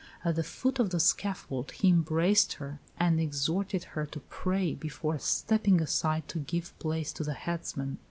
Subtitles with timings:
[0.25, 5.19] At the foot of the scaffold he embraced her, and exhorted her to pray, before
[5.19, 7.99] stepping aside to give place to the headsman.